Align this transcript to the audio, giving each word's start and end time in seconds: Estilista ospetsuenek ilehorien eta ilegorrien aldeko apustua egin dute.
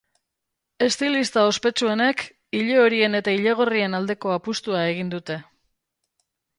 Estilista 0.85 1.43
ospetsuenek 1.49 2.25
ilehorien 2.61 3.21
eta 3.23 3.37
ilegorrien 3.39 4.01
aldeko 4.01 4.35
apustua 4.41 4.85
egin 4.91 5.17
dute. 5.17 5.43